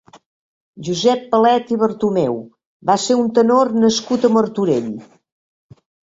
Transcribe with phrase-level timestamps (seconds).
[0.85, 2.39] Josep Palet i Bartomeu
[2.91, 4.91] va ser un tenor nascut a Martorell.